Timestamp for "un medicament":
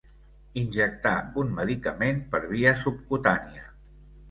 1.43-2.25